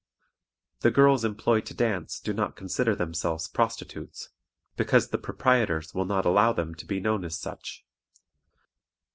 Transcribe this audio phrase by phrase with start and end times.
[0.79, 4.29] The girls employed to dance do not consider themselves prostitutes,
[4.75, 7.85] because the proprietors will not allow them to be known as such.